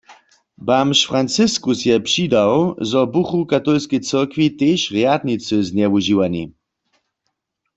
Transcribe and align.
Bamž 0.57 1.05
Franciskus 1.05 1.79
je 1.85 1.97
přidał, 1.99 2.75
zo 2.91 3.01
buchu 3.13 3.39
w 3.45 3.49
katolskej 3.53 4.01
cyrkwi 4.09 4.47
tež 4.59 4.81
rjadnicy 4.95 5.55
znjewužiwani. 5.69 6.43